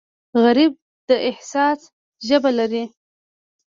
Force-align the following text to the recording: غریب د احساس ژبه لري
غریب 0.43 0.71
د 1.09 1.11
احساس 1.29 1.79
ژبه 2.27 2.51
لري 2.59 2.83